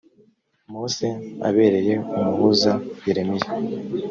mose 0.71 1.05
abereye 1.49 1.93
umuhuza 2.15 2.71
yeremiya 3.05 3.49